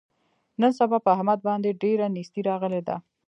[0.59, 2.95] نن سبا په احمد باندې ډېره نیستي راغلې ده.